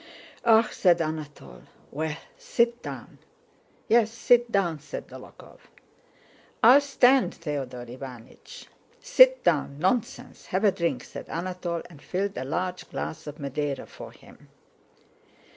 [0.43, 1.61] "Ah!" said Anatole.
[1.91, 3.19] "Well, sit down."
[3.87, 5.59] "Yes, sit down!" said Dólokhov.
[6.63, 8.65] "I'll stand, Theodore Iványch."
[8.99, 10.47] "Sit down; nonsense!
[10.47, 14.49] Have a drink!" said Anatole, and filled a large glass of Madeira for him.